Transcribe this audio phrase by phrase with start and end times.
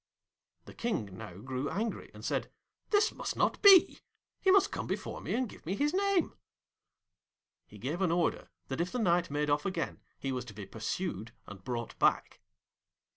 [0.65, 2.49] The King now grew angry, and said,
[2.89, 3.99] 'This must not be;
[4.39, 6.35] he must come before me and give me his name.'
[7.67, 10.65] He gave an order that if the Knight made off again he was to be
[10.65, 12.39] pursued and brought back.